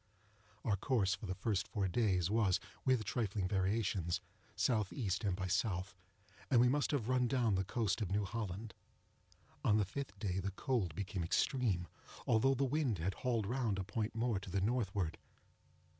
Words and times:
Our 0.65 0.77
course 0.77 1.13
for 1.13 1.27
the 1.27 1.35
first 1.35 1.67
four 1.67 1.87
days 1.87 2.31
was, 2.31 2.59
with 2.83 3.03
trifling 3.05 3.47
variations, 3.47 4.19
S.E. 4.57 5.09
and 5.23 5.35
by 5.35 5.45
S.; 5.45 5.63
and 6.49 6.59
we 6.59 6.67
must 6.67 6.89
have 6.89 7.07
run 7.07 7.27
down 7.27 7.53
the 7.53 7.63
coast 7.63 8.01
of 8.01 8.09
New 8.09 8.25
Holland. 8.25 8.73
On 9.63 9.77
the 9.77 9.85
fifth 9.85 10.17
day 10.17 10.39
the 10.39 10.49
cold 10.53 10.95
became 10.95 11.23
extreme, 11.23 11.87
although 12.25 12.55
the 12.55 12.65
wind 12.65 12.97
had 12.97 13.13
hauled 13.13 13.45
round 13.45 13.77
a 13.77 13.83
point 13.83 14.15
more 14.15 14.39
to 14.39 14.49
the 14.49 14.59
northward. 14.59 15.19